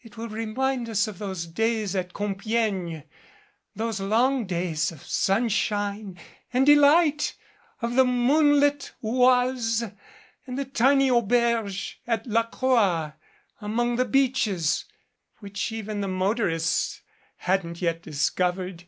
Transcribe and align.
It 0.00 0.16
will 0.16 0.30
remind 0.30 0.88
us 0.88 1.06
of 1.06 1.18
those 1.18 1.44
days 1.46 1.94
at 1.94 2.14
Compiegne, 2.14 3.02
those 3.74 4.00
long 4.00 4.46
days 4.46 4.90
of 4.90 5.04
sunshine 5.04 6.18
and 6.50 6.64
delight 6.64 7.34
of 7.82 7.94
the 7.94 8.06
moonlit 8.06 8.94
Oise, 9.04 9.84
and 10.46 10.58
the 10.58 10.64
tiny 10.64 11.10
auberge 11.10 12.00
at 12.06 12.26
La 12.26 12.44
Croix 12.44 13.12
among 13.60 13.96
the 13.96 14.06
beeches, 14.06 14.86
which 15.40 15.70
even 15.70 16.00
the 16.00 16.08
motorists 16.08 17.02
hadn't 17.40 17.82
yet 17.82 18.00
discovered. 18.00 18.84